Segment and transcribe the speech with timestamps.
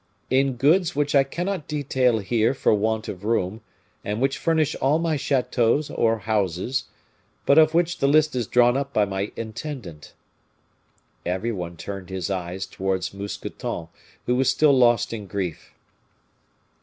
[0.31, 3.61] In goods which I cannot detail here for want of room,
[4.03, 6.85] and which furnish all my chateaux or houses,
[7.45, 10.15] but of which the list is drawn up by my intendant."
[11.23, 13.89] Every one turned his eyes towards Mousqueton,
[14.25, 15.71] who was still lost in grief.